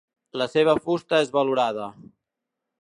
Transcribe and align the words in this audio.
La 0.41 0.47
seva 0.53 0.75
fusta 0.87 1.21
és 1.27 1.31
valorada. 1.37 1.91